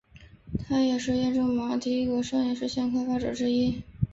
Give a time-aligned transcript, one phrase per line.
[0.57, 3.83] 他也是验证码的第一个商业实现的开发者之一。